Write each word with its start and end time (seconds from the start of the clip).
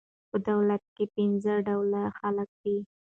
په 0.29 0.37
دولت 0.49 0.83
کښي 0.95 1.05
پنځه 1.15 1.53
ډوله 1.67 2.01
خلک 2.17 2.49
دي. 2.63 2.77